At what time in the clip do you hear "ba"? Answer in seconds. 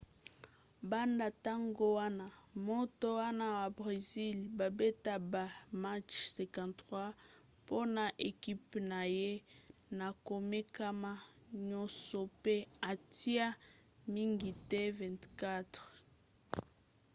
5.31-5.43